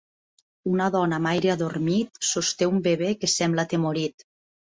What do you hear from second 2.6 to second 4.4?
un bebè que sembla atemorit.